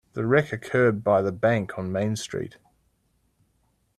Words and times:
The 0.13 0.25
wreck 0.25 0.51
occurred 0.51 1.03
by 1.03 1.21
the 1.21 1.31
bank 1.31 1.77
on 1.77 1.91
Main 1.91 2.15
Street. 2.15 2.57